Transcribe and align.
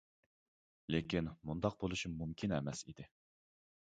لېكىن 0.95 1.29
مۇنداق 1.49 1.77
بولۇشى 1.85 2.13
مۇمكىن 2.15 2.59
ئەمەس 2.59 2.83
ئىدى. 2.89 3.11